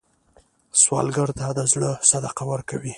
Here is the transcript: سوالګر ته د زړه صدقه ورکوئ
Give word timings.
سوالګر 0.81 1.29
ته 1.39 1.47
د 1.57 1.59
زړه 1.71 1.89
صدقه 2.09 2.43
ورکوئ 2.51 2.89